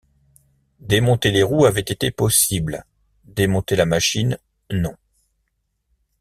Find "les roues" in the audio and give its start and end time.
1.29-1.67